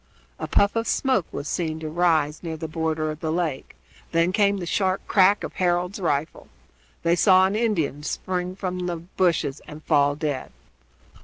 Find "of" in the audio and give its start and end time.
0.75-0.87, 3.11-3.19, 5.43-5.53